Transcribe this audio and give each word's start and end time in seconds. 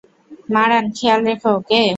মারান, 0.53 0.85
খেয়াল 0.97 1.19
রেখো, 1.27 1.49
ওকে? 1.57 1.81